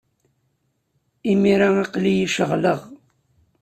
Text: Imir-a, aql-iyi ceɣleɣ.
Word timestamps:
Imir-a, 1.31 1.69
aql-iyi 1.83 2.27
ceɣleɣ. 2.35 2.79